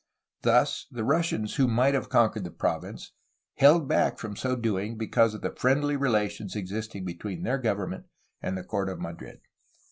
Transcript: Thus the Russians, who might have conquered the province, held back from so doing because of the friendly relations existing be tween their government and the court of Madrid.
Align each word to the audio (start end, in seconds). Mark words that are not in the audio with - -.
Thus 0.41 0.87
the 0.89 1.03
Russians, 1.03 1.57
who 1.57 1.67
might 1.67 1.93
have 1.93 2.09
conquered 2.09 2.43
the 2.43 2.49
province, 2.49 3.11
held 3.57 3.87
back 3.87 4.17
from 4.17 4.35
so 4.35 4.55
doing 4.55 4.97
because 4.97 5.35
of 5.35 5.41
the 5.41 5.53
friendly 5.55 5.95
relations 5.95 6.55
existing 6.55 7.05
be 7.05 7.13
tween 7.13 7.43
their 7.43 7.59
government 7.59 8.05
and 8.41 8.57
the 8.57 8.63
court 8.63 8.89
of 8.89 8.99
Madrid. 8.99 9.41